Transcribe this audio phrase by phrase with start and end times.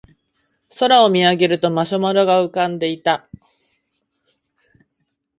[0.79, 3.29] 空を見上げるとマシュマロが浮かんでいた